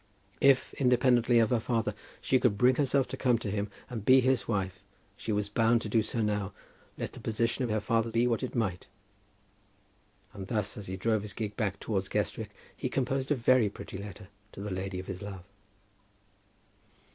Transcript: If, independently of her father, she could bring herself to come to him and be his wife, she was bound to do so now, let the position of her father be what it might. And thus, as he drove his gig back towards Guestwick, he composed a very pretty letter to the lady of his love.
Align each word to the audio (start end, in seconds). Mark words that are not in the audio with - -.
If, 0.41 0.73
independently 0.79 1.37
of 1.37 1.51
her 1.51 1.59
father, 1.59 1.93
she 2.21 2.39
could 2.39 2.57
bring 2.57 2.73
herself 2.73 3.07
to 3.09 3.17
come 3.17 3.37
to 3.37 3.51
him 3.51 3.69
and 3.87 4.03
be 4.03 4.19
his 4.19 4.47
wife, 4.47 4.79
she 5.15 5.31
was 5.31 5.47
bound 5.47 5.83
to 5.83 5.89
do 5.89 6.01
so 6.01 6.23
now, 6.23 6.53
let 6.97 7.13
the 7.13 7.19
position 7.19 7.63
of 7.63 7.69
her 7.69 7.79
father 7.79 8.09
be 8.09 8.25
what 8.25 8.41
it 8.41 8.55
might. 8.55 8.87
And 10.33 10.47
thus, 10.47 10.75
as 10.75 10.87
he 10.87 10.97
drove 10.97 11.21
his 11.21 11.33
gig 11.33 11.55
back 11.55 11.79
towards 11.79 12.09
Guestwick, 12.09 12.49
he 12.75 12.89
composed 12.89 13.29
a 13.29 13.35
very 13.35 13.69
pretty 13.69 13.99
letter 13.99 14.29
to 14.53 14.61
the 14.61 14.71
lady 14.71 14.97
of 14.97 15.05
his 15.05 15.21
love. 15.21 15.43